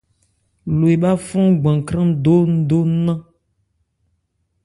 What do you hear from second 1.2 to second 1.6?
fɔ́n